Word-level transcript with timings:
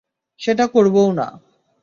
সেটা 0.39 0.65
করবোও 0.67 1.09
না। 1.11 1.27